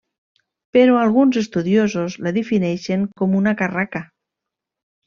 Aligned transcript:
Però 0.77 0.95
alguns 1.01 1.37
estudiosos 1.43 2.17
la 2.29 2.35
defineixen 2.39 3.07
com 3.23 3.39
una 3.43 3.57
carraca. 3.63 4.07